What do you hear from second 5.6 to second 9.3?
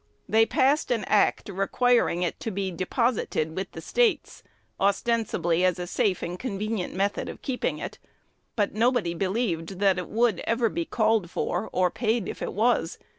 as a safe and convenient method of keeping it; but nobody